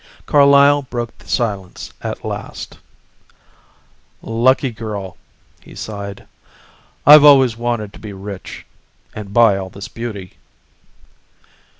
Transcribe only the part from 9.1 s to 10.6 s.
and buy all this beauty."